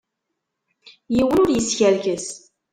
[1.15, 2.27] Yiwen ur yeskerkes.